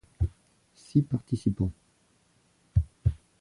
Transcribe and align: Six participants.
Six 0.73 1.03
participants. 1.03 1.73